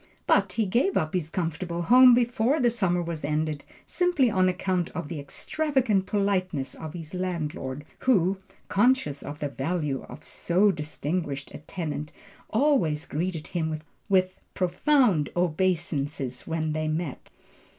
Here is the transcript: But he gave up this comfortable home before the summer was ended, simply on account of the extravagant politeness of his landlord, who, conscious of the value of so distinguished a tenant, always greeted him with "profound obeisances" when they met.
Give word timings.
But 0.25 0.53
he 0.53 0.65
gave 0.65 0.97
up 0.97 1.11
this 1.11 1.29
comfortable 1.29 1.83
home 1.83 2.15
before 2.15 2.59
the 2.59 2.71
summer 2.71 3.03
was 3.03 3.23
ended, 3.23 3.63
simply 3.85 4.31
on 4.31 4.49
account 4.49 4.89
of 4.95 5.09
the 5.09 5.19
extravagant 5.19 6.07
politeness 6.07 6.73
of 6.73 6.93
his 6.95 7.13
landlord, 7.13 7.85
who, 7.99 8.39
conscious 8.67 9.21
of 9.21 9.37
the 9.37 9.49
value 9.49 10.01
of 10.09 10.25
so 10.25 10.71
distinguished 10.71 11.51
a 11.53 11.59
tenant, 11.59 12.11
always 12.49 13.05
greeted 13.05 13.45
him 13.49 13.79
with 14.09 14.33
"profound 14.55 15.29
obeisances" 15.35 16.47
when 16.47 16.73
they 16.73 16.87
met. 16.87 17.29